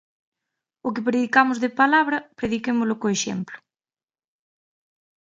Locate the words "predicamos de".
1.07-1.69